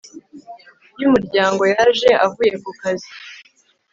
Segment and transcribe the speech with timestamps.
[0.99, 3.09] y'umuryango yaje avuye ku kazi